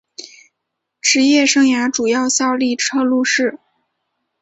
[0.99, 3.59] 职业生涯主要效力车路士。